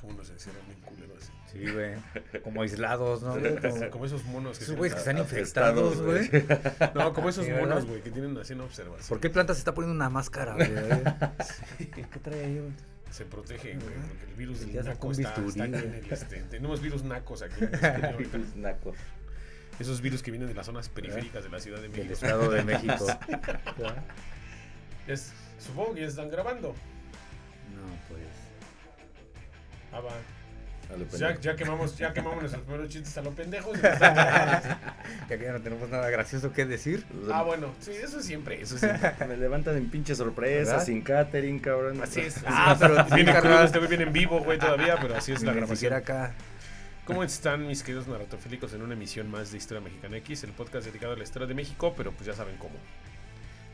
[0.00, 1.32] Como nos encierran bien culeros así.
[1.52, 2.42] Sí, güey.
[2.42, 3.38] Como aislados, ¿no?
[3.38, 3.56] güey?
[3.60, 6.28] Como, Como esos monos que esos güeyes que están infectados, güey.
[6.94, 9.08] No, como esos Sí, monos, güey, que tienen así una observación.
[9.08, 10.68] ¿Por qué Planta se está poniendo una máscara, güey?
[11.78, 12.72] ¿Qué trae ahí, güey?
[13.12, 15.84] Se protegen, güey, porque el virus del naco está, está aquí en güey.
[15.98, 17.70] el, este, Tenemos virus nacos aquí en.
[18.18, 18.46] Virus.
[19.78, 22.14] Esos virus que vienen de las zonas periféricas de la Ciudad de Del México.
[22.14, 23.06] Estado de México.
[25.06, 26.68] Es, supongo que ya están grabando.
[26.68, 28.22] No, pues.
[29.92, 30.12] Ah, va.
[31.40, 33.76] Ya, quemamos, ya quemamos nuestros primeros chistes a los pendejos.
[33.78, 34.68] y ya están grabando.
[35.28, 37.04] Ya que ya no tenemos nada gracioso que decir.
[37.32, 39.12] ah, bueno, sí, eso siempre, eso siempre.
[39.26, 40.84] Me levantan en pinche sorpresa, ¿Verdad?
[40.86, 42.00] sin catering, cabrón.
[42.02, 42.36] Así es.
[42.46, 45.52] Ah, pero viene crudo, este güey viene en vivo, güey, todavía, pero así es la
[45.52, 45.76] Ni grabación.
[45.76, 46.32] siquiera acá.
[47.04, 50.86] ¿Cómo están mis queridos narratofílicos en una emisión más de Historia Mexicana X, el podcast
[50.86, 52.74] dedicado a la historia de México, pero pues ya saben cómo.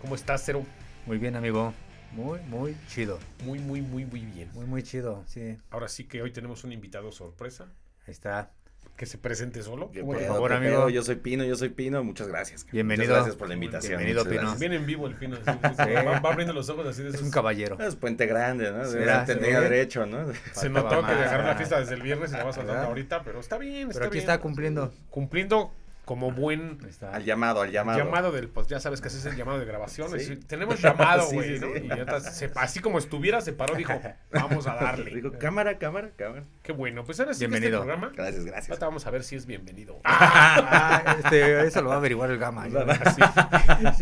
[0.01, 0.65] ¿Cómo estás, Cero?
[1.05, 1.75] Muy bien, amigo.
[2.13, 3.19] Muy, muy chido.
[3.45, 4.51] Muy, muy, muy, muy bien.
[4.55, 5.23] Muy, muy chido.
[5.27, 5.57] Sí.
[5.71, 7.67] Ahora sí que hoy tenemos un invitado sorpresa,
[8.07, 8.51] Ahí está.
[8.97, 9.91] que se presente solo.
[9.93, 10.73] ¿Qué ¿Cómo pedo, te- por favor, qué amigo.
[10.81, 10.91] pedo?
[10.91, 12.03] Yo soy Pino, yo soy Pino.
[12.03, 12.67] Muchas gracias.
[12.73, 13.05] Bienvenido.
[13.09, 13.91] Muchas gracias por la invitación.
[13.99, 14.41] Bienvenido, muchas Pino.
[14.43, 14.61] gracias.
[14.61, 15.37] Viene en vivo el pino.
[15.63, 17.27] así, va, va abriendo los ojos así de Es esos.
[17.27, 17.79] un caballero.
[17.79, 18.85] Es puente grande, ¿no?
[18.87, 20.33] Sí, derecho, ¿no?
[20.55, 22.89] Se notó que agarró la fiesta desde el viernes y la va soltando ¿Verdad?
[22.89, 24.23] ahorita, pero está bien, está Pero aquí bien.
[24.23, 24.93] está cumpliendo.
[25.11, 25.73] Cumpliendo
[26.09, 26.79] como buen.
[27.13, 27.99] Al llamado, al llamado.
[27.99, 30.09] llamado del pues ya sabes que ese es el llamado de grabación.
[30.09, 30.17] Sí.
[30.17, 31.67] es decir, tenemos llamado, güey, sí, ¿no?
[31.75, 32.27] sí.
[32.27, 33.93] Y se- así como estuviera, se paró, dijo,
[34.33, 35.11] vamos a darle.
[35.15, 36.45] Dijo, cámara, cámara, cámara.
[36.63, 37.81] Qué bueno, pues ahora sí que este Bienvenido.
[37.85, 38.11] programa.
[38.17, 38.71] Gracias, gracias.
[38.71, 40.01] Ahorita vamos a ver si es bienvenido.
[40.05, 42.67] Ah, este, eso lo va a averiguar el gama.
[42.69, 42.85] Yo,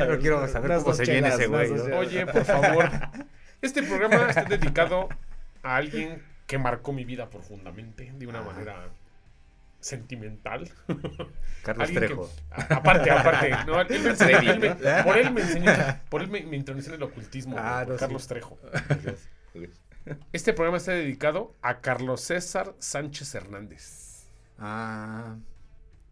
[0.07, 1.71] no quiero saber cómo se viene ese güey.
[1.73, 2.89] Oye, por favor.
[3.61, 5.09] Este programa está dedicado
[5.65, 8.45] a alguien que marcó mi vida profundamente, de una Ah.
[8.45, 8.77] manera
[9.81, 10.71] sentimental.
[11.63, 12.31] Carlos que- Trejo.
[12.51, 13.51] aparte, aparte.
[13.67, 15.73] No, él me enseñó- él me- por él me enseñó,
[16.09, 16.57] por él me, me
[16.87, 17.93] en el ocultismo, Ah, sí.
[17.99, 18.59] Carlos Trejo.
[20.33, 24.27] Este programa está dedicado a Carlos César Sánchez Hernández.
[24.59, 25.37] Ah.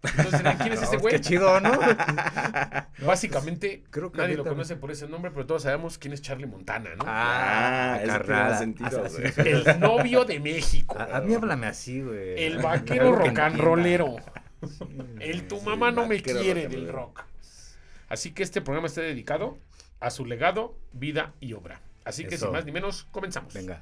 [0.04, 1.14] Entonces, dirán, ¿quién es ese güey?
[1.14, 1.72] Qué chido, ¿no?
[3.06, 6.46] Básicamente, Creo que nadie lo conoce por ese nombre, pero todos sabemos quién es Charlie
[6.46, 7.04] Montana, ¿no?
[7.06, 8.58] Ah, tiene carnal.
[8.58, 9.48] sentido, Así- güey.
[9.48, 10.96] El novio de México.
[10.98, 12.42] A, a mí háblame así, güey.
[12.44, 14.16] El vaquero que rock and rollero.
[14.66, 14.86] Sí,
[15.20, 17.22] El tu Sí, mamá no me quiere del rock.
[18.08, 19.58] Así que este programa está dedicado
[20.00, 21.80] a su legado, vida y obra.
[22.04, 23.52] Así que sin más ni menos, comenzamos.
[23.54, 23.80] Venga.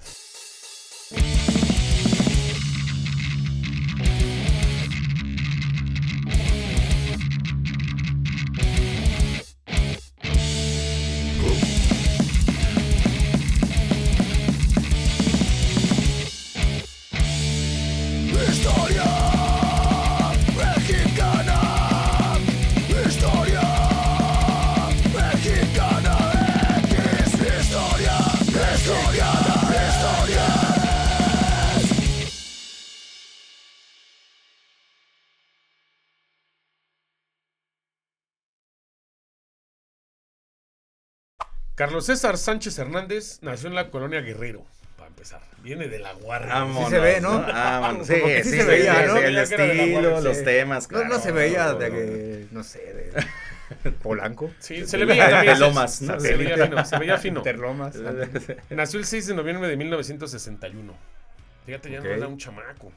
[41.82, 44.64] Carlos César Sánchez Hernández nació en la colonia Guerrero,
[44.96, 45.40] para empezar.
[45.64, 46.54] Viene de la guardia.
[46.54, 47.42] Vámonos, se ve, ¿no?
[47.42, 48.06] Vámonos.
[48.06, 49.16] Sí, sí sí, se veía, sí, ¿no?
[49.16, 50.44] sí, El estilo, los sí.
[50.44, 51.08] temas, No, claro.
[51.08, 52.78] no se veía de que, no sé,
[53.82, 54.52] de Polanco.
[54.60, 55.54] Sí, se le veía también.
[55.54, 56.20] De Lomas, ¿no?
[56.20, 57.40] Se veía fino, se veía fino.
[57.40, 57.96] Interlomas.
[58.70, 60.94] Nació el 6 de noviembre de 1961.
[61.66, 62.92] Fíjate, ya no era un chamaco.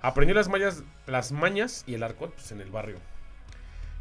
[0.00, 2.96] Aprendió las, mayas, las mañas y el arcot pues, en el barrio.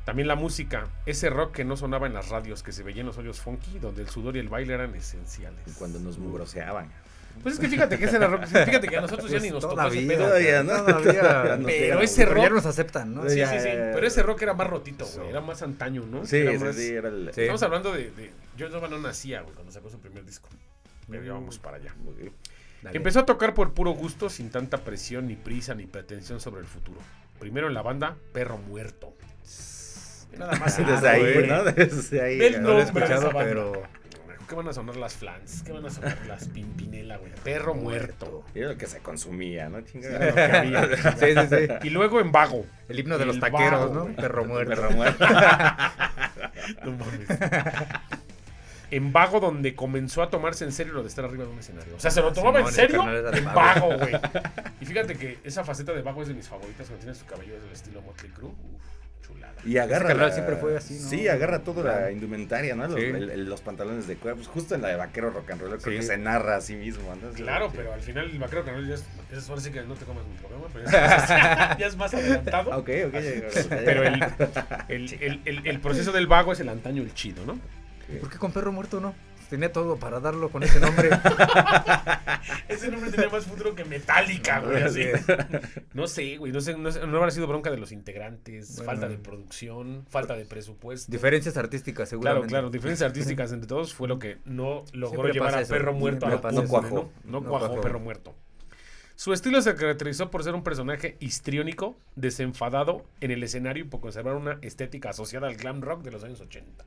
[0.10, 3.06] También la música, ese rock que no sonaba en las radios, que se veía en
[3.06, 5.60] los hoyos funky, donde el sudor y el baile eran esenciales.
[5.78, 6.92] Cuando nos mugroseaban.
[7.44, 8.46] Pues es que fíjate que ese era rock.
[8.46, 10.26] Fíjate que a nosotros ya Pues ni nos tocó todavía, ese pedo.
[10.26, 10.84] Todavía, ¿no?
[10.84, 11.56] Todavía.
[11.58, 13.30] Nos Pero ese Pero ya rock- nos aceptan, ¿no?
[13.30, 13.68] Sí, sí, sí.
[13.72, 15.30] Pero ese rock era más rotito, güey.
[15.30, 16.26] Era más antaño, ¿no?
[16.26, 17.30] Sí, Era más- sí, era el...
[17.32, 17.42] Sí.
[17.42, 18.32] Estamos hablando de, de.
[18.58, 20.50] Yo no nacía, güey, cuando sacó su primer disco.
[21.08, 21.94] Pero ya vamos para allá.
[22.94, 26.68] Empezó a tocar por puro gusto, sin tanta presión, ni prisa, ni pretensión sobre el
[26.68, 27.00] futuro.
[27.40, 29.14] Primero en la banda Perro Muerto.
[30.38, 30.78] Nada más.
[30.86, 31.48] Desde ahí, güey.
[31.48, 31.64] ¿no?
[31.72, 32.38] Desde ahí.
[32.38, 33.84] Del No lo he escuchado, pero.
[34.48, 35.62] ¿Qué van a sonar las flans?
[35.62, 37.32] ¿Qué van a sonar las pimpinela, güey?
[37.44, 38.44] Perro Muerto.
[38.56, 39.82] Era lo que se consumía, ¿no?
[39.82, 40.90] Chingada.
[41.20, 41.74] Sí, sí, sí.
[41.84, 42.66] Y luego en Vago.
[42.88, 44.02] El himno de los taqueros, vago, ¿no?
[44.06, 44.16] güey.
[44.16, 44.70] Perro muerto.
[44.76, 45.24] Perro muerto.
[46.84, 47.28] No mames.
[48.92, 51.96] En Vago, donde comenzó a tomarse en serio lo de estar arriba de un escenario.
[51.96, 53.90] O sea, se lo tomaba en Simón, serio en Vago.
[53.90, 54.16] Vago, güey.
[54.82, 57.54] Y fíjate que esa faceta de Vago es de mis favoritas cuando tiene su cabello
[57.62, 58.50] del estilo Motley Crue.
[58.50, 58.82] Uf,
[59.26, 59.54] Chulada.
[59.66, 60.08] Y agarra.
[60.08, 61.10] carnal la- siempre fue así, ¿no?
[61.10, 62.88] Sí, agarra toda la indumentaria, ¿no?
[62.88, 63.06] Los, Sí.
[63.06, 64.38] el- el- los pantalones de cuero.
[64.38, 66.00] Pues justo en la de vaquero rock and roll, creo Sí.
[66.00, 67.30] que se narra a sí mismo, ¿no?
[67.32, 67.74] Claro, Sí.
[67.78, 70.06] pero al final el vaquero que no ya es, es ahora sí que no te
[70.06, 70.38] mi
[70.74, 71.30] pero ya es,
[71.80, 72.72] ya es más adelantado.
[72.72, 73.14] Ok, ok.
[73.14, 74.24] ya- ya- ya- Pero el,
[74.88, 77.60] el, el, el- el proceso del vago es el antaño el chido, ¿no?
[78.22, 79.14] ¿Por qué con perro muerto no?
[79.50, 81.10] Tenía todo para darlo con ese nombre.
[82.68, 84.84] Ese nombre tenía más futuro que Metallica, güey.
[84.84, 85.04] Así.
[85.94, 86.52] No sé, güey.
[86.52, 88.86] No sé, no, sé, no habrá sido bronca de los integrantes, Bueno.
[88.86, 91.12] falta de producción, falta de presupuesto.
[91.12, 92.48] Diferencias artísticas, Claro, seguramente.
[92.50, 95.94] claro, diferencias artísticas entre todos fue lo que no logró Siempre llevar a eso, Perro
[95.94, 97.12] Muerto a la No cuajó.
[97.26, 97.44] ¿no?
[97.44, 97.82] Cuajó cuajó.
[97.82, 98.36] Perro Muerto.
[99.16, 104.00] Su estilo se caracterizó por ser un personaje histriónico, desenfadado en el escenario y por
[104.00, 106.86] conservar una estética asociada al glam rock de los años 80.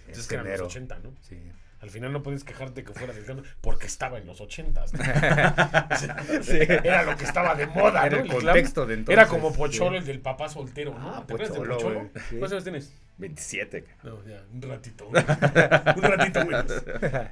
[0.00, 0.66] Entonces que eran los Escenero.
[0.66, 1.14] 80, ¿no?
[1.22, 1.38] Sí.
[1.82, 4.80] Al final no puedes quejarte que fuera glam porque estaba en los 80.
[4.80, 4.86] ¿no?
[6.84, 8.22] Era lo que estaba de moda, Era ¿no?
[8.22, 9.12] el contexto de entonces.
[9.12, 9.96] Era como Pocholo, sí.
[9.96, 11.10] el del papá soltero, ¿no?
[11.10, 11.94] Ah, ¿Te acuerdas de Pocholo, Pocholo?
[11.94, 12.36] güey, sí.
[12.36, 12.92] ¿Cuántos años tienes?
[13.18, 13.82] 27.
[13.82, 13.96] cara.
[14.04, 15.08] No, ya, un ratito.
[15.08, 16.84] un ratito menos.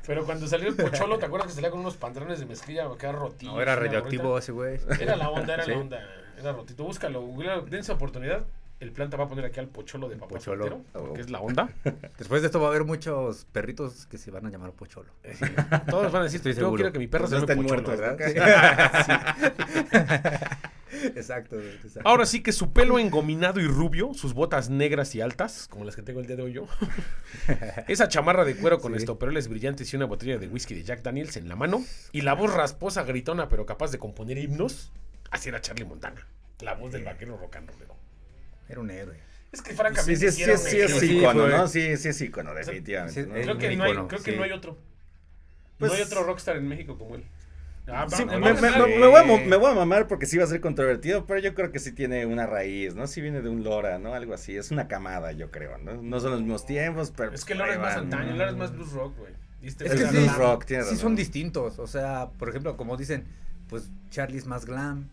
[0.04, 3.12] Pero cuando salió el Pocholo, ¿te acuerdas que salía con unos pantalones de mezclilla acá
[3.12, 3.54] rotillos?
[3.54, 4.80] No, era radioactivo ese güey.
[4.98, 6.00] Era la onda, era la onda.
[6.36, 6.82] Era rotito.
[6.84, 7.24] Búscalo,
[7.68, 8.44] dense oportunidad.
[8.80, 10.64] El planta va a poner aquí al Pocholo de papá Pocholo.
[10.64, 11.24] soltero, porque Oh.
[11.24, 11.68] es la onda.
[12.18, 15.10] Después de esto va a haber muchos perritos que se van a llamar Pocholo.
[15.22, 15.44] Eh, sí,
[15.90, 16.76] Todos van a decir, Estoy yo seguro.
[16.76, 17.82] quiero que mi perro Pues se llame Pocholo.
[17.82, 18.18] muertos, ¿verdad?
[21.14, 21.56] exacto.
[22.04, 25.96] Ahora sí que su pelo engominado y rubio, sus botas negras y altas, como las
[25.96, 26.66] que tengo el día de hoy yo,
[27.86, 28.98] esa chamarra de cuero con Sí.
[28.98, 32.34] estoperoles brillantes y una botella de whisky de Jack Daniels en la mano, y la
[32.34, 34.92] voz rasposa, gritona, pero capaz de componer himnos,
[35.30, 36.26] así era Charlie Montana,
[36.60, 37.96] la voz del vaquero rock and rollero.
[38.70, 39.16] Era un héroe.
[39.52, 41.66] Es que francamente sí, sí es fue- ¿no?
[41.66, 43.26] Sí, sí, es icono, definitivamente.
[43.26, 44.36] Creo que, no hay, ícono, creo que sí.
[44.36, 44.78] no hay otro.
[45.78, 47.24] Pues- no hay otro rockstar en México como él.
[48.14, 51.26] Sí, me, voy a, mo- me voy a mamar porque sí va a ser controvertido,
[51.26, 53.08] pero yo creo que sí tiene una raíz, ¿no?
[53.08, 54.14] Sí viene de un Lora, ¿no?
[54.14, 54.56] Algo así.
[54.56, 56.00] Es una camada, yo creo, ¿no?
[56.00, 57.32] No son los mismos tiempos, pero.
[57.32, 58.32] Es que Lora es más antaño.
[58.36, 59.32] Lora es más blues rock, güey.
[59.60, 59.86] ¿Viste?
[59.86, 61.02] Es que sí, blues rock, tienes sí razón.
[61.08, 61.78] son distintos.
[61.80, 63.24] O sea, por ejemplo, como dicen,
[63.70, 65.08] pues Charlie es más glam,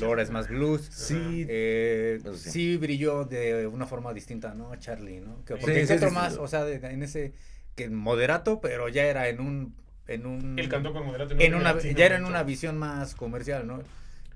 [0.00, 0.82] Lora es más blues.
[0.90, 1.46] Sí.
[1.48, 2.50] Eh, sí.
[2.50, 2.76] sí.
[2.76, 4.74] brilló de una forma distinta, ¿no?
[4.76, 5.44] Charlie, ¿no?
[5.44, 6.38] Que, Sí, porque sí, ¿qué otro sí, más, sí.
[6.40, 7.32] o sea, de- en ese
[7.74, 9.74] que moderato, pero ya era en un
[10.08, 11.34] en un Él cantó con moderato.
[11.38, 13.82] en una ya era en una visión más comercial, ¿no?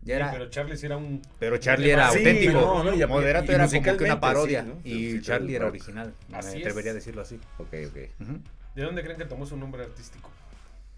[0.02, 1.20] Ya era pero Charlie sí era un.
[1.40, 2.52] pero Charlie era Sí, auténtico.
[2.52, 4.80] no, no, y- moderato y era como que una parodia sí, ¿no?
[4.84, 6.14] y Charlie era original.
[6.32, 6.60] Así me es.
[6.66, 7.40] atrevería a decirlo así.
[7.58, 7.96] Ok, ok.
[8.20, 8.40] Ujú.
[8.76, 10.30] ¿De dónde creen que tomó su nombre artístico?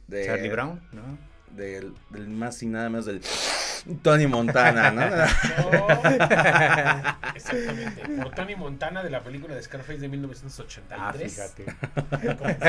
[0.09, 1.03] De- Charlie Brown, ¿no?
[1.53, 3.21] Del, del más y nada más del
[4.03, 5.01] Tony Montana, ¿no?
[5.09, 5.89] No.
[7.35, 8.03] Exactamente.
[8.23, 11.39] Por Tony Montana de la película de Scarface de 1983.
[11.39, 12.37] Ah, fíjate.
[12.37, 12.67] comenzó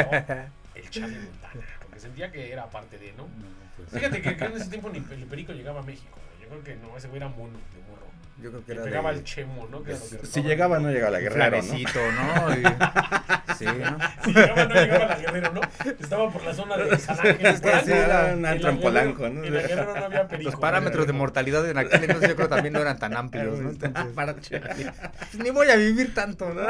[0.75, 1.63] el Charlie Montana.
[1.81, 3.23] Porque sentía que era parte de, ¿no?
[3.23, 3.29] No,
[3.77, 6.17] pues, Fíjate que, que en ese tiempo ni el perico llegaba a México.
[6.41, 8.08] Yo creo que no, ese güey era mono, de morro.
[8.41, 9.83] Yo creo que era pegaba de- al chemo, ¿no?
[9.83, 11.73] Que Si llegaba, no llegaba la guerrera, ¿no?
[12.11, 12.53] ¿no?
[12.55, 12.63] Y-
[13.57, 13.97] sí, ¿no?
[14.23, 15.61] Si llegaba, no llegaba la Guerrero, ¿no?
[15.99, 17.61] Estaba por la zona de San Ángeles.
[17.85, 19.43] Sí, era un antro en Polanco, ¿no?
[19.43, 20.51] En la Guerrero no había perico.
[20.51, 23.69] Los parámetros de mortalidad en aquel entonces yo creo también no eran tan amplios, ¿no?
[23.79, 26.61] Entonces, pues, ni voy a vivir tanto, ¿no?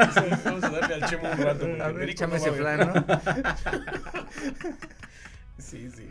[0.44, 1.64] Vamos a darle al chemo un rato.
[1.80, 3.04] A el ver, échame ese flan, ¿no?
[5.58, 6.08] Sí, sí.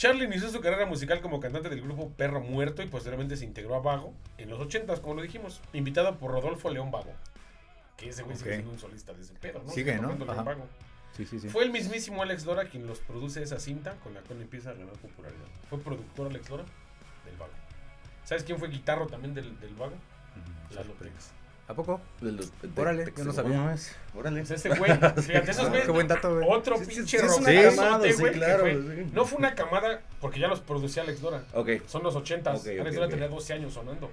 [0.00, 3.74] Charlie inició su carrera musical como cantante del grupo Perro Muerto y posteriormente se integró
[3.74, 7.12] a Vago en los 80 como lo dijimos, invitado por Rodolfo León Vago.
[7.98, 9.70] Que ese güey sigue siendo un solista de ese pedo, ¿no?
[9.70, 10.16] Sigue, ¿no?
[10.16, 10.66] Vago.
[11.14, 11.50] Sí, sí, sí.
[11.50, 14.72] Fue el mismísimo Alex Lora quien los produce esa cinta con la cual empieza a
[14.72, 15.44] ganar popularidad.
[15.68, 16.64] Fue productor Alex Lora
[17.26, 17.52] del Vago.
[18.24, 19.96] ¿Sabes quién fue guitarro también del, del Vago?
[20.70, 21.30] Lalo Pérez.
[21.70, 22.00] ¿A poco?
[22.20, 23.76] De de- Órale, yo no sabía.
[24.16, 24.40] Órale.
[24.40, 25.86] Pues ese güey, fíjate, esos Ah, güeyes.
[25.86, 26.48] qué buen dato, güey.
[26.50, 29.10] Otro Sí, sí, pinche sí, es camada, sí, güey, claro, fue- sí.
[29.12, 31.44] No fue una camada porque ya los producía Alex Lora.
[31.54, 31.68] Ok.
[31.86, 33.08] Son los 80 Ok, Alex ok.
[33.08, 34.10] tenía 12 años sonando.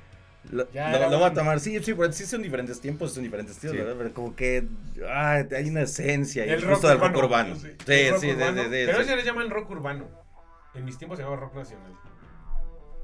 [0.51, 3.55] Lo, Ya lo- voy a tomar, sí, sí, pero sí son diferentes tiempos, son diferentes
[3.55, 3.81] estilos, Sí.
[3.81, 3.95] ¿verdad?
[3.97, 4.67] Pero como que
[5.09, 7.13] ah, hay una esencia ahí, El justo rock del urbano.
[7.15, 7.55] rock urbano.
[7.55, 9.01] Sí, el rock sí, Pero sí.
[9.01, 10.05] ese le llaman rock urbano.
[10.75, 11.91] En mis tiempos se llamaba rock nacional.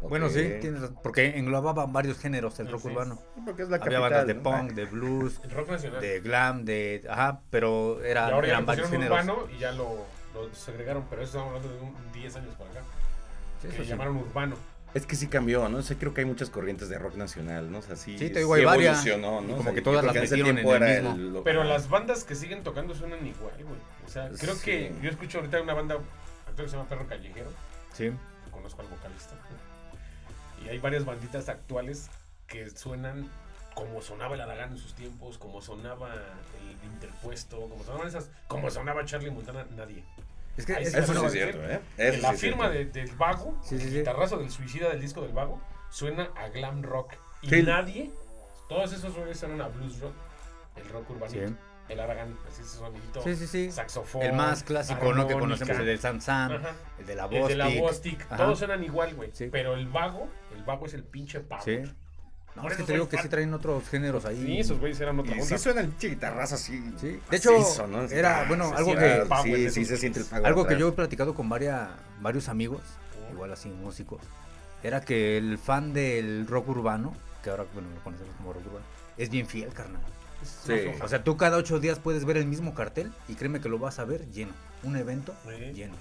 [0.09, 3.19] Bueno, sí, tienes razón, porque englobaban varios géneros el rock urbano.
[3.45, 4.43] Porque es la Había capital, bandas de ¿no?
[4.43, 6.01] punk, de blues, El rock nacional.
[6.01, 7.03] de glam, de...
[7.09, 9.11] Ajá, pero y era, ahora ya eran le varios géneros.
[9.25, 11.05] urbano y ya lo, lo segregaron.
[11.09, 12.79] Pero eso estamos hablando de un 10 años para acá.
[13.61, 13.89] Sí, que eso sí.
[13.89, 14.55] llamaron urbano.
[14.93, 15.79] Es que sí cambió, ¿no?
[15.79, 17.79] O sea, creo que hay muchas corrientes de rock nacional, ¿no?
[17.79, 19.05] O sea, sí, Sí, te digo, hay sí varias.
[19.07, 19.53] evolucionó, Y ¿no?
[19.53, 21.15] O como sea, que todas las metieron tiempo en el mismo.
[21.15, 23.79] el- lo- Pero las bandas que siguen tocando suenan igual, güey.
[24.05, 25.97] O sea, creo que yo escucho ahorita una banda
[26.53, 27.49] creo que se llama Perro Callejero.
[27.93, 28.11] Sí.
[28.51, 29.33] conozco al vocalista.
[30.63, 32.09] Y hay varias banditas actuales
[32.47, 33.29] que suenan
[33.75, 38.69] como sonaba el Aragán en sus tiempos, como sonaba el Interpuesto, como sonaban esas, como
[38.69, 40.03] sonaba Charlie Montana, nadie.
[40.57, 41.81] Es que Eso bueno, sí es cierto, ¿eh?
[41.97, 45.21] Eso la sí firma de- del Vago, Sí, sí, el guitarrazo del Suicida del disco
[45.21, 47.13] del Vago, suena a glam rock.
[47.41, 47.63] Y Sí.
[47.63, 48.11] nadie
[48.69, 50.13] Todos esos roles eran a blues rock,
[50.77, 51.39] el rock urbano, Sí.
[51.89, 53.71] El Aragan, así ese sonidito, Sí, sí, sí.
[53.71, 54.21] saxofón.
[54.23, 55.27] El más clásico, ¿no?
[55.27, 56.69] Que conocemos, el del Sam Sam, Ajá.
[56.99, 57.81] el de la El de la Bostic.
[57.81, 58.37] Bostic, Ajá.
[58.37, 59.31] todos eran igual, güey.
[59.33, 59.49] Sí.
[59.51, 61.63] Pero el vago, el vago es el pinche pavo.
[61.63, 61.79] Sí.
[62.55, 64.39] No, Por es que te digo que sí traen otros géneros ahí.
[64.45, 65.57] Sí, esos güeyes eran otra Y onda.
[65.57, 65.91] sí suena el
[66.53, 66.83] así.
[66.97, 67.19] Sí.
[67.31, 67.51] De hecho,
[68.11, 70.87] era, ah, bueno, se algo que- Sí, sí, se siente el power Algo que yo
[70.89, 71.89] he platicado con varia-
[72.21, 72.81] varios amigos,
[73.31, 74.21] igual así músicos,
[74.83, 78.85] era que el fan del rock urbano, que ahora bueno, lo conocemos como rock urbano,
[79.17, 80.01] es bien fiel, carnal.
[80.47, 80.73] Sí.
[81.01, 83.79] O sea, tú cada ocho días puedes ver el mismo cartel y créeme que lo
[83.79, 84.51] vas a ver lleno.
[84.83, 85.73] Un evento Sí.
[85.73, 85.93] lleno.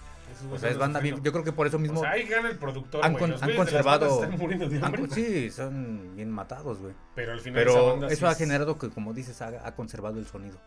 [0.50, 1.22] O sea, es banda bien.
[1.22, 3.54] Yo creo que por eso mismo O sea, ahí gana el productor, han, con- han
[3.54, 4.22] conservado.
[4.24, 6.94] están muriendo de han sí, son bien matados, güey.
[7.14, 9.66] Pero al final esa Pero banda sí eso ha es- generado que, como dices, ha,
[9.66, 10.58] ha conservado el sonido.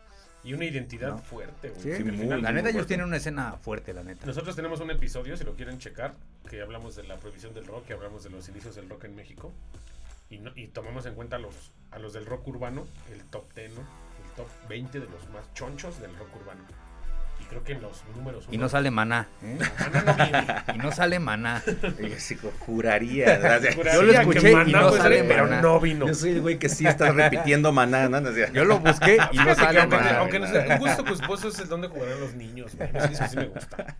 [0.43, 1.17] Y una identidad ¿No?
[1.17, 1.81] fuerte, güey.
[1.81, 4.27] Sí, Al muy, final- la neta, ellos tienen una escena fuerte, la neta.
[4.27, 6.13] Nosotros tenemos un episodio, si lo quieren checar,
[6.47, 9.15] que hablamos de la prohibición del rock, que hablamos de los inicios del rock en
[9.15, 9.51] México.
[10.29, 13.51] Y, no- y tomamos en cuenta a los, a los del rock urbano, el top
[13.53, 13.81] 10, ¿no?
[13.81, 16.61] El top 20 de los más chonchos del rock urbano.
[17.39, 19.57] Y creo que en los números Y uno- no sale maná, ¿eh?
[19.79, 20.47] Maná no viene.
[20.73, 21.61] Y no sale maná.
[21.99, 23.35] Yo sí juraría.
[23.75, 25.61] Juraría lo escuché y Maná no sale ser, pero Maná.
[25.61, 26.07] no vino.
[26.07, 28.21] Yo soy el güey que sí está repitiendo maná, ¿no?
[28.51, 30.17] Yo lo busqué y no que sale aunque, maná.
[30.19, 32.89] aunque no sea un gusto culposo es el donde jugarán los niños, güey.
[33.09, 33.95] Disco sí me gusta.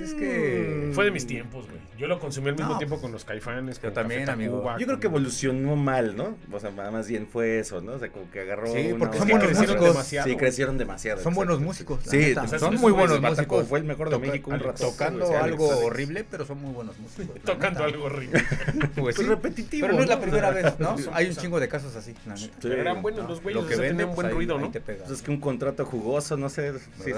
[0.00, 0.90] Es que.
[0.92, 1.78] Fue de mis tiempos, güey.
[1.98, 3.80] Yo lo consumí al mismo No, tiempo con los caifanes.
[3.80, 4.56] con también, Café amigo.
[4.58, 6.36] Tacuba, Yo creo que evolucionó mal, ¿no?
[6.52, 7.92] O sea, más bien fue eso, ¿no?
[7.94, 8.72] O sea, como que agarró.
[8.72, 9.88] Sí, porque son buenos crecieron músicos.
[9.94, 10.28] demasiado.
[10.28, 11.20] Sí, crecieron demasiado.
[11.22, 12.00] Son buenos músicos.
[12.08, 13.66] Sí, son muy buenos músicos.
[13.66, 14.84] fue el mejor de Toca- México un rato.
[14.90, 17.36] Tocando sí, algo horrible, pero son muy buenos músicos.
[17.42, 18.42] Tocando algo horrible.
[18.98, 19.22] Pues Pues sí.
[19.24, 19.86] repetitivo.
[19.86, 20.94] Pero no es la primera vez, ¿no?
[21.12, 22.46] Hay un chingo de casos así, la neta.
[22.46, 22.50] Sí.
[22.62, 23.28] Pero eran buenos ¿no?
[23.30, 24.70] los güeyes, Lo que sea, vende, tenían buen ruido, ¿no?
[24.70, 26.74] Pues es que un contrato jugoso, no sé,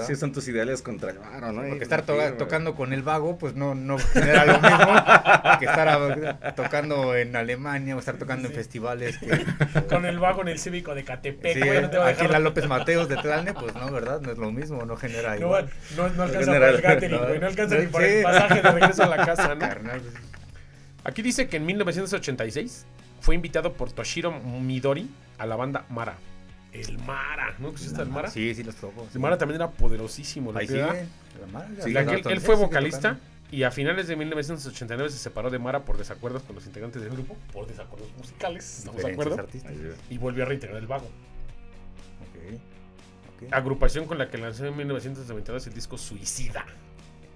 [0.07, 1.61] sí son tus ideales contra claro, ¿no?
[1.67, 4.93] Porque estar to- Tocando con el vago, pues no, no genera lo mismo
[5.59, 9.17] que estar a- tocando en Alemania o estar tocando en festivales.
[9.17, 9.45] Que,
[9.89, 12.25] Con el vago en el cívico de Catepec, Sí, güey, no te va a aquí
[12.25, 14.21] en la López Mateos de Tlalne, pues no, ¿verdad?
[14.21, 15.69] No es lo mismo, no genera No, igual.
[15.97, 17.39] no, no alcanza por el catering, No, güey.
[17.39, 17.97] No alcanza ni sí.
[17.97, 19.59] el pasaje de regreso a la casa, ¿no?
[19.59, 20.01] Carnal.
[21.03, 22.85] Aquí dice que en 1986
[23.21, 26.15] fue invitado por Toshiro Midori a la banda Mara.
[26.71, 28.29] El Mara, ¿no escuchaste el Mara?
[28.29, 29.03] Sí, sí, los toco.
[29.03, 29.09] sí.
[29.15, 30.55] El Mara también era poderosísimo.
[30.55, 30.79] Ahí sigue.
[30.81, 33.19] la Mara, ya Sí, él fue vocalista
[33.51, 37.11] y a finales de 1989 se separó de Mara por desacuerdos con los integrantes del
[37.11, 39.35] grupo, por desacuerdos musicales, ¿estamos de acuerdo?
[39.37, 39.73] artistas.
[40.09, 41.07] Y volvió a reintegrar el vago.
[42.21, 42.59] Ok,
[43.47, 43.53] ok.
[43.53, 46.65] Agrupación con la que lanzó en 1992 el disco Suicida.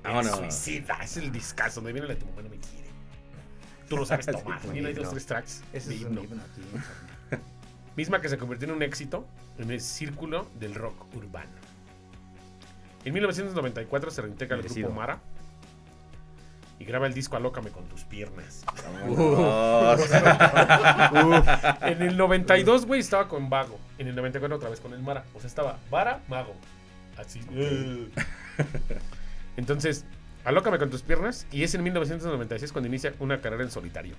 [0.06, 0.38] El Vámonos.
[0.38, 2.86] Suicida, es el discazo donde viene la tu mamá no me quiere.
[3.90, 4.60] Tú lo sabes tomar.
[4.62, 5.12] Sí, También hay dos, no.
[5.12, 5.64] tres tracks.
[5.74, 6.24] Ese de es un himno.
[6.24, 6.62] himno aquí.
[7.96, 9.26] Misma que se convirtió en un éxito
[9.58, 11.52] en el círculo del rock urbano.
[13.06, 15.20] En 1994 se reintegra el grupo Mara
[16.80, 18.66] y graba el disco Alócame con tus piernas.
[21.82, 23.80] En el 92, güey, estaba con Vago.
[23.98, 25.24] En el 94 otra vez con el Mara.
[25.34, 26.56] O sea, estaba Vara, Mago.
[27.18, 27.42] Así.
[29.56, 30.06] Entonces,
[30.44, 31.48] Alócame con tus piernas.
[31.52, 34.16] Y es en 1996 cuando inicia una carrera en solitario.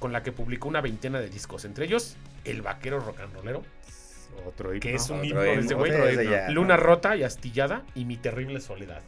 [0.00, 1.64] Con la que publicó una veintena de discos.
[1.64, 3.62] Entre ellos, El Vaquero Rock and Rollero.
[4.46, 4.80] Otro himno.
[4.80, 5.92] Que es un himno de himno, este güey.
[5.92, 6.82] otro ese ya, Luna ¿no?
[6.82, 7.84] Rota y Astillada.
[7.94, 9.02] Y Mi Terrible Soledad.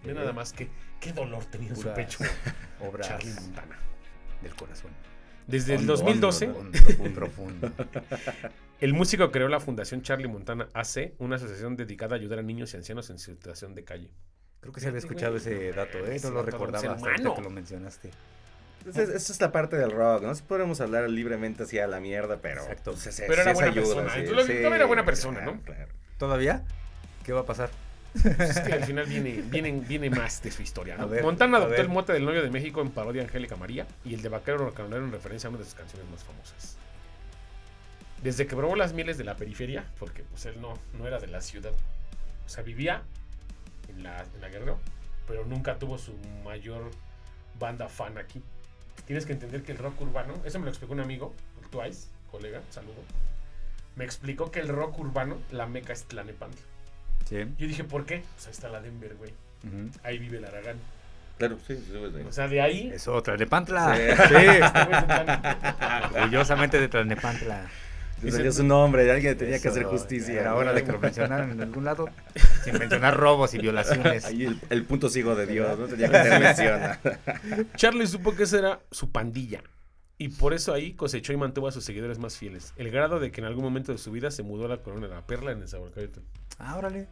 [0.00, 0.08] Sí.
[0.08, 0.68] Ve nada más que
[1.00, 2.18] qué dolor tenía en su pecho
[3.00, 3.78] Charlie Montana.
[4.42, 4.90] del corazón.
[5.46, 7.72] Desde el Hondo, 2012, hondo, Hondo, profundo, profundo.
[8.80, 12.74] El músico creó la Fundación Charlie Montana AC, una asociación dedicada a ayudar a niños
[12.74, 14.10] y ancianos en situación de calle.
[14.60, 16.18] Creo que se había escuchado ese dato, ¿eh?
[16.24, 18.10] No lo recordaba hasta que lo mencionaste.
[18.88, 20.32] Esa es, esa es la parte del rock, ¿no?
[20.48, 22.62] Podemos hablar libremente así a la mierda, pero.
[22.62, 22.92] Exacto.
[22.92, 24.22] pues, es- Pero era buena ayuda, persona, sí, ¿eh?
[24.24, 25.62] Tú lo- sí, era buena persona, claro, ¿no?
[25.62, 25.92] claro.
[26.18, 26.64] ¿Todavía?
[27.24, 27.70] ¿Qué va a pasar?
[28.14, 30.96] Es que al final viene, viene, viene más de su historia.
[30.96, 31.08] ¿no?
[31.08, 34.22] Ver, Montana adoptó el mote del novio de México en parodia Angélica María y el
[34.22, 36.76] de Vaquero Rocanolero en referencia a una de sus canciones más famosas.
[38.22, 41.26] Desde que probó las mieles de la periferia, porque pues él no, no era de
[41.26, 41.72] la ciudad,
[42.44, 43.02] o sea, vivía
[43.88, 44.78] en la, en la Guerrero,
[45.28, 46.14] pero nunca tuvo su
[46.44, 46.90] mayor
[47.58, 48.42] banda fan aquí.
[49.04, 52.08] Tienes que entender que el rock urbano, eso me lo explicó un amigo, el Twice,
[52.30, 53.02] colega, saludo.
[53.94, 56.60] Me explicó que el rock urbano, la meca es Tlanepantla.
[57.28, 57.36] Sí.
[57.58, 58.24] Yo dije, ¿por qué?
[58.34, 59.32] Pues ahí está la Denver, güey.
[60.02, 60.76] Ahí vive el Aragán.
[61.38, 62.22] Claro, sí, sí, sí.
[62.26, 62.90] O sea, de ahí.
[62.94, 63.96] Eso, Tlalnepantla.
[63.96, 64.02] Sí.
[64.02, 64.34] Sí.
[64.34, 67.66] este es de Orgullosamente de Tlalnepantla.
[68.30, 70.40] Salió su nombre, alguien tenía que hacer justicia.
[70.40, 72.08] Era hora de que lo mencionaran en algún lado.
[72.64, 74.24] Sin mencionar robos y violaciones.
[74.24, 75.86] Ahí el, el punto ciego de Dios, ¿no?
[75.86, 76.98] Tenía que ser mencionado.
[77.76, 79.62] Charlie supo que esa era su pandilla.
[80.18, 82.72] Y por eso ahí cosechó y mantuvo a sus seguidores más fieles.
[82.76, 85.08] El grado de que en algún momento de su vida se mudó a la colonia
[85.08, 86.20] de la Perla en el Zahualcóyotl.
[86.58, 87.06] Ah, órale.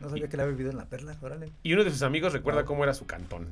[0.00, 1.50] No sabía que le había vivido en la perla, órale.
[1.62, 2.66] Y uno de sus amigos recuerda Wow.
[2.66, 3.46] cómo era su cantón.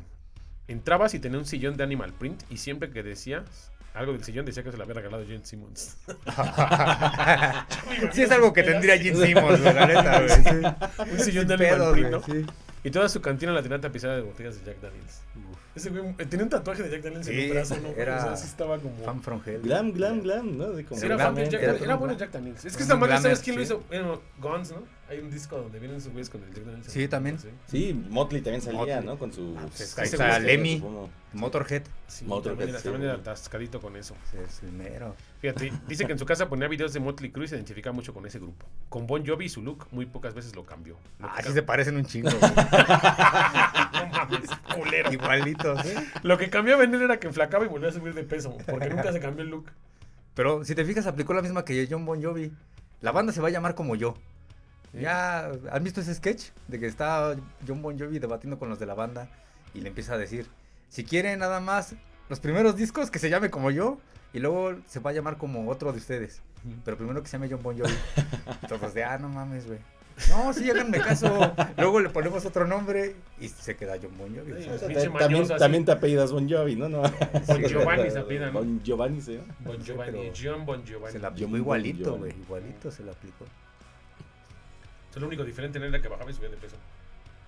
[0.69, 4.47] Entrabas y tenía un sillón de animal print y siempre que decías algo del sillón
[4.47, 5.97] decía que se lo había regalado Jane Simmons.
[8.13, 10.31] sí, es algo que tendría Gene Simmons, la neta, güey.
[10.31, 11.13] sí.
[11.13, 12.21] Un sillón de Animal Print, ¿no?
[12.21, 12.51] güey, sí.
[12.85, 15.23] Y toda su cantina la tenía tapizada de botellas de Jack Daniels.
[15.75, 17.89] Ese güey eh, tenía un tatuaje de Jack Daniels en el brazo, ¿no?
[17.91, 18.97] era O sea, sí estaba como...
[19.05, 19.63] Fan from Hell.
[19.63, 20.65] Glam, glam, glam, ¿no?
[20.73, 21.85] Así como- Sí, era, Glam, fan de Jack era Daniels.
[21.85, 22.17] Era bueno.
[22.19, 22.65] Jack Daniels.
[22.65, 23.85] Es que esta un madre, ¿sabes quién lo hizo?
[23.89, 24.83] Bueno, Guns, ¿no?
[25.09, 26.87] Hay un disco donde vienen esos güeyes con el Jack Daniels.
[26.93, 27.39] Sí, también.
[27.67, 29.05] Sí, Motley también salía, Motley.
[29.05, 29.19] ¿no?
[29.19, 29.55] Con su...
[29.55, 30.83] pues, ahí su- está Lemmy.
[31.33, 31.83] Motorhead.
[32.09, 33.21] Sí, Motorhead, también, era, sí, también era güey.
[33.23, 34.17] atascadito con eso.
[34.31, 35.15] Sí, es el mero.
[35.41, 38.13] Fíjate, dice que en su casa ponía videos de Motley Crue y se identifica mucho
[38.13, 38.67] con ese grupo.
[38.89, 40.97] Con Bon Jovi y su look muy pocas veces lo cambió.
[41.21, 42.31] Ah, sí se parecen un chingo.
[42.41, 42.41] güey.
[45.65, 45.95] ¿Eh?
[46.23, 48.89] Lo que cambiaba en él era que enflacaba y volvía a subir de peso, porque
[48.89, 49.71] nunca se cambió el look.
[50.35, 52.53] Pero si te fijas, aplicó la misma que John Bon Jovi.
[53.01, 54.17] La banda se va a llamar como yo.
[54.93, 56.51] Ya, ¿han visto ese sketch?
[56.69, 57.37] De que está
[57.67, 59.29] John Bon Jovi debatiendo con los de la banda
[59.73, 60.47] y le empieza a decir,
[60.89, 61.95] si quieren nada más
[62.29, 63.99] los primeros discos que se llame como yo
[64.33, 66.43] y luego se va a llamar como otro de ustedes.
[66.85, 67.95] Pero primero que se llame John Bon Jovi.
[68.69, 69.79] Todos de, ah, no mames, güey.
[70.29, 71.55] No, sí, háganme caso.
[71.77, 74.53] Luego le ponemos otro nombre y se queda John Bon Jovi.
[74.53, 76.89] O sea, también, también te apellidas Bon Jovi, ¿no?
[76.89, 77.03] no.
[77.47, 78.53] Bon Giovanni se apellida, ¿no?
[78.53, 79.55] Bon Giovanni se llama.
[79.61, 81.13] Bon Giovanni, John Bon Giovanni.
[81.13, 82.33] se la aplicó igualito, güey.
[82.33, 83.45] Igualito se la aplicó.
[83.45, 86.77] O sea, lo único diferente en él era que bajaba y subía de peso.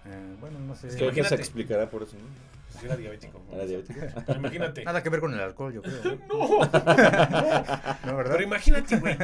[0.07, 0.89] Eh, bueno, no sé.
[0.89, 2.25] Es que eso se explicará por eso, ¿no?
[2.67, 3.41] Pues sí era diabético.
[3.53, 4.01] Era diabético.
[4.27, 4.85] Pero imagínate.
[4.85, 6.03] Nada que ver con el alcohol, yo creo.
[6.05, 6.19] ¿no?
[6.29, 6.59] No,
[8.07, 8.33] ¿No, verdad?
[8.33, 9.17] pero imagínate, güey.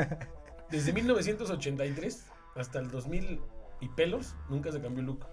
[0.70, 2.26] Desde 1983
[2.58, 3.40] hasta el 2000
[3.80, 5.26] y pelos, nunca se cambió el look.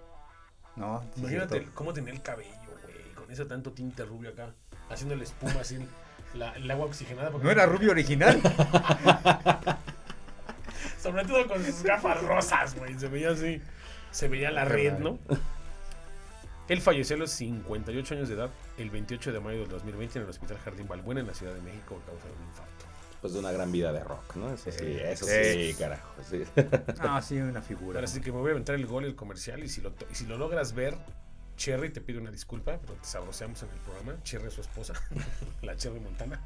[0.76, 1.70] No, Imagínate cierto.
[1.74, 2.50] cómo tenía el cabello,
[2.82, 3.14] güey.
[3.14, 4.52] Con ese tanto tinte rubio acá.
[4.90, 5.78] Haciéndole espuma así.
[6.34, 7.30] La, el agua oxigenada.
[7.30, 8.40] porque- No era rubio original.
[11.00, 12.98] Sobre todo con sus gafas rosas, güey.
[12.98, 13.62] Se veía así.
[14.10, 15.18] Se veía la red, ¿no?
[16.68, 20.24] Él falleció a los 58 años de edad el 28 de mayo del 2020 en
[20.24, 22.85] el Hospital Jardín Balbuena en la Ciudad de México a causa de un infarto.
[23.20, 24.52] Pues de una gran vida de rock, ¿no?
[24.52, 25.72] Eso sí, Sí, eso sí.
[25.72, 26.08] sí, carajo.
[26.28, 26.42] Sí.
[27.00, 27.98] Ah, sí, una figura.
[27.98, 29.92] Ahora sí que me voy a aventar el gol y el comercial y si lo,
[30.10, 30.96] y si lo logras ver,
[31.56, 34.22] Cherry te pide una disculpa, pero te sabroseamos en el programa.
[34.22, 34.94] Cherry es su esposa,
[35.62, 36.40] la Cherry Montana.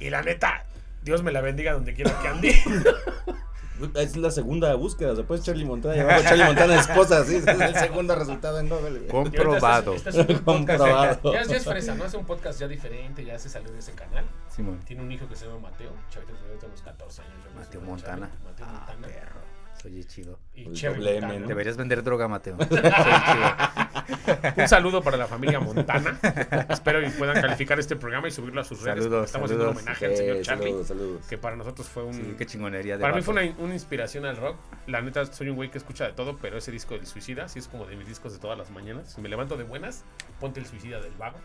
[0.00, 0.64] Y la neta,
[1.02, 2.56] Dios me la bendiga donde quiera que ande.
[3.94, 5.14] Es la segunda búsqueda.
[5.14, 7.24] Después Charlie Montana llamaba Charlie Montana esposa.
[7.24, 9.06] Sí, ese es el segundo resultado en Google.
[9.08, 9.94] Comprobado.
[9.94, 11.32] Estás en un Comprobado.
[11.32, 12.04] Ya, ya es fresa, ¿no?
[12.04, 14.24] Es un podcast ya diferente, ya se salió de ese canal.
[14.54, 14.80] Simón.
[14.84, 15.90] Tiene un hijo que se llama Mateo.
[16.10, 17.32] Chavito tiene ahorita unos 14 años.
[17.54, 18.30] Mateo Montana.
[18.44, 19.06] Mateo Ah, Montana.
[19.06, 19.40] perro.
[19.82, 20.38] Soy chido.
[20.54, 21.40] Y doble M.
[21.40, 21.48] ¿no?
[21.48, 22.56] Deberías vender droga, Mateo.
[22.68, 24.52] Soy chido.
[24.56, 26.18] Un saludo para la familia Montana.
[26.68, 29.02] Espero que puedan calificar este programa y subirlo a sus redes.
[29.04, 29.82] Saludos, Estamos haciendo un saludos.
[29.82, 30.64] homenaje al señor Sí, Charlie.
[30.66, 31.26] saludos, saludos.
[31.26, 32.14] Que para nosotros fue un.
[32.14, 34.56] Sí, qué chingonería de para mí fue una, una inspiración al rock.
[34.86, 37.58] La neta, soy un güey que escucha de todo, pero ese disco del Suicida sí
[37.58, 39.12] es como de mis discos de todas las mañanas.
[39.12, 40.04] Si me levanto de buenas,
[40.38, 41.38] ponte el Suicida del Vago.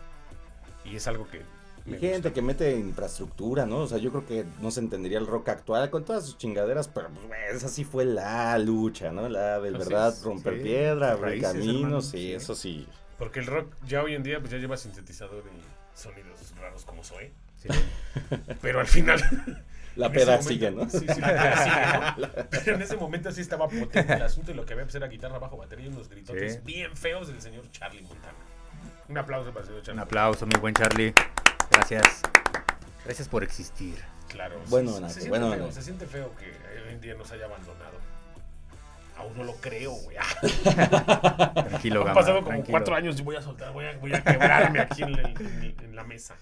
[0.84, 1.42] Y es algo que.
[1.88, 2.32] Y me gente gusta.
[2.32, 3.78] que mete infraestructura, ¿no?
[3.78, 6.88] O sea, yo creo que no se entendería el rock actual con todas sus chingaderas,
[6.88, 9.28] pero pues, güey, esa sí fue la lucha, ¿no?
[9.28, 10.62] La de Así verdad es, romper sí.
[10.62, 12.32] piedra, abrir caminos, sí, sí.
[12.34, 12.86] eso sí.
[13.18, 17.02] Porque el rock ya hoy en día pues ya lleva sintetizador y sonidos raros como
[17.02, 17.32] soy.
[17.56, 17.68] Sí.
[18.62, 19.20] Pero al final.
[19.96, 20.88] La peda momento- sigue, ¿no?
[20.88, 22.32] Sí, sí, la peda sigue, ¿no?
[22.50, 25.08] Pero en ese momento sí estaba potente el asunto y lo que había pues era
[25.08, 26.60] guitarra bajo batería y unos gritotes Sí.
[26.64, 28.38] bien feos del señor Charlie Montana.
[29.08, 29.98] Un aplauso para el señor Charlie.
[30.00, 31.12] Un aplauso, mi buen Charlie.
[31.70, 32.22] Gracias.
[33.04, 33.96] Gracias por existir.
[34.28, 34.60] Claro.
[34.68, 37.46] Bueno, se, se siente bueno, feo, se siente feo que hoy en día nos haya
[37.46, 37.98] abandonado.
[39.16, 40.16] Aún no lo creo, güey.
[40.62, 42.70] Tranquilo, Han Gama, pasado como tranquilo.
[42.78, 45.74] cuatro años y voy a soltar, voy a, voy a quebrarme aquí en, el- en-
[45.84, 46.36] en la mesa.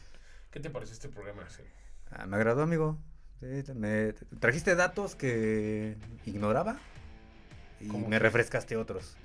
[0.51, 1.43] ¿Qué te pareció este programa?
[1.49, 1.63] Sí.
[2.11, 2.99] Ah, me agradó, amigo.
[3.41, 6.77] Sí, me trajiste datos que ignoraba
[7.81, 8.21] y ¿Cómo me qué?
[8.21, 9.17] refrescaste otros.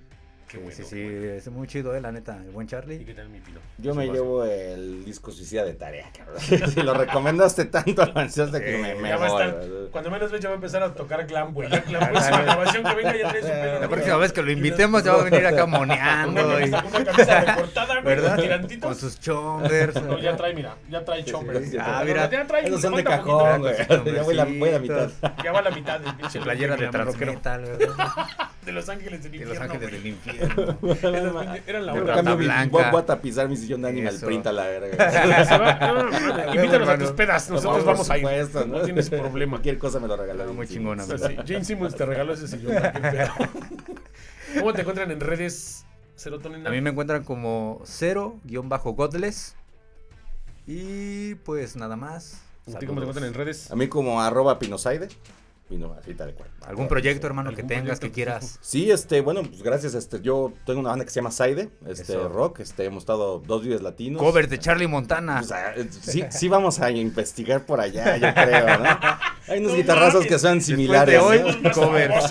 [0.52, 0.76] Qué Sí, bueno.
[0.76, 1.32] sí, sí, bueno.
[1.34, 2.36] es muy chido, eh, la neta.
[2.44, 3.06] El buen ¿Y Charlie.
[3.06, 3.62] qué tal mi pino?
[3.78, 6.40] Yo me llevo el disco suicida de tarea, cabrón.
[6.74, 10.12] si lo recomendaste tanto, lo ansiaste que me, me Ya va a voy, estar- cuando
[10.12, 11.70] menos veas ya va a empezar a tocar glam, güey.
[11.70, 13.80] La próxima grabación que venga ya trae su pelo.
[13.80, 16.60] La próxima vez que lo invitemos ya va a venir acá Una moneando.
[16.60, 18.36] y- camisa, una camisa recortada, güey, ¿Verdad?
[18.36, 18.88] con tirantitos.
[18.90, 20.04] Con sus chombers.
[20.04, 21.66] No, ya trae, mira, ya trae chomper.
[21.66, 23.76] sí, ah, mira, ya trae, Esos son de cajón, güey.
[23.88, 25.10] Ya voy a la mitad.
[25.44, 26.88] Ya va a la mitad del pinche Su playera de.
[26.90, 28.06] Transmetal, ¿verdad?
[28.65, 29.54] De Los Ángeles del De Infierno.
[29.56, 30.78] Los Ángeles del Infierno.
[31.67, 32.13] Eran- la otra.
[32.15, 32.71] cambio blanca.
[32.71, 34.19] voy, voy a tapizar mi sillón de Animal.
[34.24, 36.52] Print a la verga.
[36.56, 38.26] Invítanos a tus pedas, nosotros vamos a ir.
[38.67, 39.52] No tienes problema.
[39.54, 40.43] Cualquier cosa me lo regaló.
[40.43, 40.76] Ah, muy Sí.
[40.76, 42.76] chingona, Jane Simmons te regaló ese sillón.
[44.60, 46.69] ¿Cómo te encuentran en redes, Serotonina?
[46.69, 49.56] A mí me encuentran como cero-godless.
[50.67, 52.41] Y pues nada más.
[52.74, 53.71] ¿A ti cómo te encuentran en redes?
[53.71, 55.08] A mí como arroba pinosaide.
[55.71, 56.49] Y no, así tal cual.
[56.67, 58.07] ¿Algún proyecto, hermano, que ¿Algún tengas, proyecto?
[58.07, 58.60] que quieras?
[58.62, 62.03] Sí, este, bueno, pues gracias, este, yo tengo una banda que se llama Saide, este,
[62.13, 62.27] Eso.
[62.27, 64.21] rock, este, hemos estado dos videos latinos.
[64.21, 65.39] Covers de Charlie Montana.
[65.39, 68.99] O sea, eh, sí, sí vamos a investigar por allá, yo creo, ¿no?
[69.47, 70.27] Hay unos No guitarrazos mames.
[70.27, 71.13] que son similares.
[71.15, 71.71] de hoy, ¿no?
[71.71, 72.12] cover.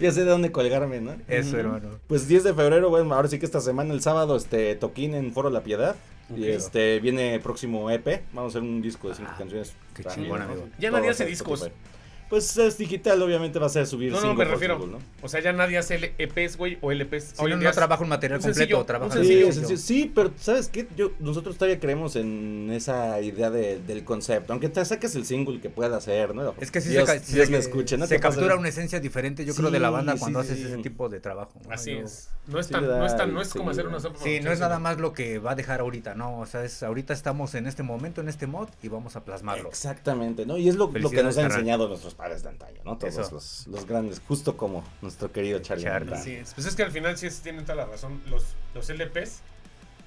[0.00, 1.14] Ya sé de dónde colgarme, ¿no?
[1.28, 1.88] Eso, hermano.
[2.06, 5.32] Pues 10 de febrero, bueno, ahora sí que esta semana, el sábado, este, toquín en
[5.32, 5.96] Foro La Piedad.
[6.34, 8.22] Y este, viene próximo EP.
[8.32, 9.74] Vamos a hacer un disco de cinco Ah, canciones.
[9.94, 10.68] qué chingón, amigo.
[10.78, 11.60] Ya nadie hace discos.
[11.62, 11.80] Spotify.
[12.28, 14.78] Pues es digital, obviamente va a ser subir No, no, me refiero.
[14.80, 15.04] single, ¿no?
[15.22, 17.22] O sea, ya nadie hace L- EPs, güey, o LPs.
[17.36, 19.52] Si Hoy no, en no trabaja un material un completo, sencillo, trabaja Sí, sencillo.
[19.52, 19.76] sencillo.
[19.78, 20.88] sí, pero ¿sabes qué?
[20.96, 24.52] Yo, nosotros todavía creemos en esa idea de- del concepto.
[24.52, 26.54] Aunque te saques el single que pueda hacer, ¿no?
[26.60, 28.06] Es que sí Dios, se, Dios se- me escuche, ¿no?
[28.06, 30.58] se Te pasa- captura una esencia diferente, yo creo, de la banda cuando sí, haces
[30.66, 30.72] sí.
[30.72, 31.52] ese tipo de trabajo.
[31.64, 31.72] ¿no?
[31.72, 32.30] Así Yo- es.
[32.48, 34.60] No es tan, no es tan, no es como hacer una sopa Sí, no es
[34.60, 37.66] nada más lo que va a dejar ahorita, no, o sea, es ahorita estamos en
[37.66, 39.68] este momento, en este mod y vamos a plasmarlo.
[39.68, 40.56] Exactamente, ¿no?
[40.56, 41.58] Y es lo, lo que nos han carnal.
[41.60, 42.98] enseñado nuestros padres de antaño, ¿no?
[42.98, 45.84] Todos los, los grandes, justo como nuestro querido Charlie.
[45.84, 46.14] Charlie.
[46.14, 46.54] Así es.
[46.54, 48.20] Pues es que al final sí es- tienen toda la razón.
[48.30, 49.40] Los, los LPs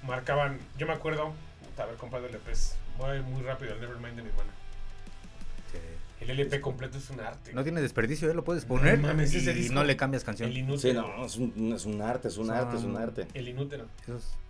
[0.03, 0.59] marcaban.
[0.77, 1.33] Yo me acuerdo
[1.77, 4.51] de haber comprado LPs muy, muy rápido el Nevermind de Nirvana.
[6.21, 7.53] El LP completo es un arte.
[7.53, 8.33] No tiene desperdicio, ¿eh?
[8.33, 9.73] lo puedes poner No mames, ese y disco.
[9.73, 10.49] no le cambias canción.
[10.49, 11.07] el Sí, inútero.
[11.17, 13.27] no, es un, es un arte, es un Son- arte, es un arte.
[13.33, 13.85] El inútero.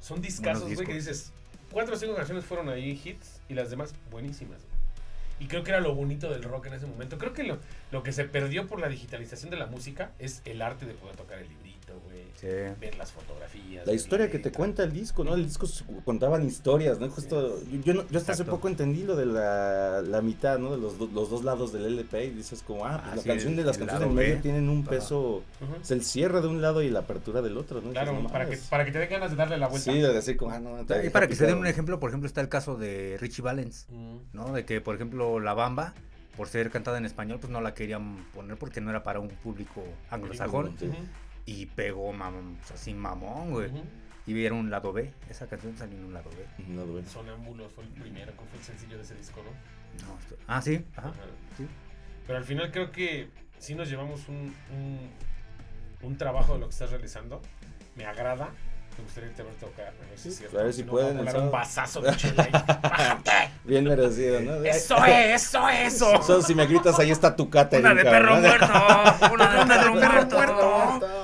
[0.01, 1.31] Son discazos, güey, que dices.
[1.71, 4.57] Cuatro o cinco canciones fueron ahí hits y las demás buenísimas.
[4.63, 4.78] güey.
[5.39, 7.17] Y creo que era lo bonito del rock en ese momento.
[7.17, 7.57] Creo que lo,
[7.91, 11.15] lo que se perdió por la digitalización de la música es el arte de poder
[11.15, 11.47] tocar el
[11.93, 12.23] librito, güey.
[12.35, 12.47] sí.
[12.79, 13.85] Ver las fotografías.
[13.87, 15.33] La historia que te cuenta el disco, ¿no?
[15.35, 15.67] El disco
[16.05, 17.09] contaban historias, ¿no?
[17.09, 20.71] Justo, yo, yo, no- yo hasta hace poco entendí lo de la, la mitad, ¿no?
[20.71, 23.21] De los, do- los dos lados del LP y dices como, ah, pues Ah, la
[23.23, 24.41] sí, canción de las canciones en medio B.
[24.41, 24.89] tienen un Ajá.
[24.91, 25.75] peso, Ujú.
[25.81, 27.91] es el cierre de un lado y la apertura del otro, ¿no?
[27.91, 29.91] Claro, Dices, no para que, para que te den ganas de darle la vuelta.
[29.91, 32.09] Sí, de decir como, ah, no, te Y para que se den un ejemplo, por
[32.09, 34.17] ejemplo, está el caso de Richie Valens, Mm.
[34.33, 34.51] ¿no?
[34.53, 35.93] De que, por ejemplo, La Bamba,
[36.37, 39.27] por ser cantada en español, pues no la querían poner porque no era para un
[39.29, 40.75] público anglosajón.
[40.79, 40.89] Sí.
[41.51, 43.69] Y pegó mam- pues, así mamón, güey.
[43.69, 43.83] Ujú.
[44.27, 45.11] Y vieron un lado B.
[45.29, 46.45] Esa canción salió en un lado B.
[46.67, 47.07] No duele.
[47.07, 50.07] Sonámbulos fue el primero, que fue el sencillo de ese disco, ¿no?
[50.07, 50.85] No, esto- ah, sí.
[50.95, 51.07] Ajá.
[51.07, 51.17] Ajá.
[51.57, 51.65] Sí.
[52.27, 55.09] Pero al final creo que sí nos llevamos un, un,
[56.03, 57.41] un trabajo de lo que estás realizando.
[57.95, 58.49] Me agrada.
[58.97, 59.87] Me gustaría irte a ver tocar.
[59.87, 61.51] A ver si, Sí, si no, pueden, voy a el un sábado.
[61.51, 62.11] vasazo de.
[63.63, 64.55] Bien merecido, ¿no?
[64.63, 66.21] Eso es, eso, eso.
[66.21, 68.41] Solo si me gritas, ahí está tu cátering, Una de perro ¿no?
[68.41, 68.65] muerto.
[69.33, 71.18] Una de perro perro muerto.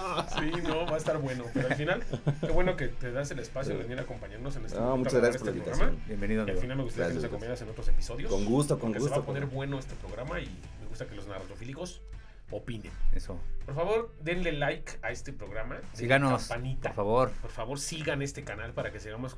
[0.54, 1.46] Sí, no, va a estar bueno.
[1.54, 2.04] Pero al final,
[2.42, 5.10] qué bueno que te das el espacio de venir a acompañarnos en este No, momento
[5.10, 5.88] muchas gracias por la este invitación.
[5.90, 6.08] programa.
[6.08, 8.32] Bienvenido, Y al final me gustaría que nos Gracias, acompañaras en otros episodios.
[8.32, 9.08] Con gusto, con gusto.
[9.10, 10.46] se va a poner bueno este programa y
[10.82, 12.02] me gusta que los narratofílicos
[12.52, 12.92] opinen.
[13.14, 13.40] Eso.
[13.66, 15.78] Por favor, denle like a este programa.
[15.94, 16.90] Síganos, Campanita.
[16.90, 17.32] por favor.
[17.42, 19.36] Por favor, sigan este canal para que sigamos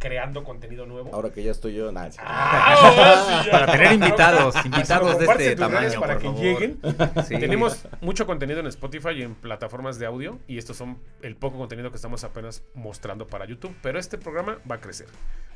[0.00, 1.14] creando contenido nuevo.
[1.14, 2.10] Ahora que ya estoy yo, nada.
[2.18, 3.44] Ah.
[3.50, 6.42] Para tener invitados, invitados de este tamaño, para por que favor.
[6.42, 6.80] lleguen.
[7.28, 7.38] Sí.
[7.38, 11.58] Tenemos mucho contenido en Spotify y en plataformas de audio y estos son el poco
[11.58, 15.06] contenido que estamos apenas mostrando para YouTube, pero este programa va a crecer.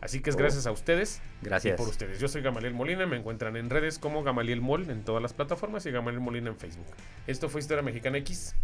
[0.01, 0.39] Así que es Oh.
[0.41, 1.75] gracias a ustedes Gracias.
[1.75, 2.21] y por ustedes.
[2.21, 5.87] Yo soy Gamaliel Molina, me encuentran en redes como Gamaliel Mol en todas las plataformas
[5.87, 6.87] y Gamaliel Molina en Facebook.
[7.27, 8.55] Esto fue Historia Mexicana X.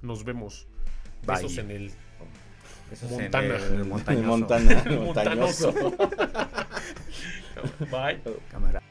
[0.00, 0.66] Nos vemos.
[1.26, 1.36] Bye.
[1.36, 1.92] Besos en el
[2.90, 3.56] Eso es en Montana.
[3.56, 4.26] el montañoso.
[4.28, 5.72] Montana, el montañoso.
[7.90, 8.20] Bye.
[8.50, 8.82] Cámara.